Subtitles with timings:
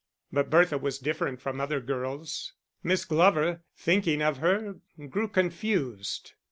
[0.33, 4.77] But Bertha was different from other girls; Miss Glover, thinking of her,
[5.11, 6.33] grew confused.